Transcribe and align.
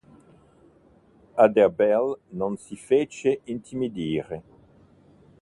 Aderbale 1.37 2.15
non 2.33 2.57
si 2.57 2.75
fece 2.75 3.41
intimidire. 3.45 4.41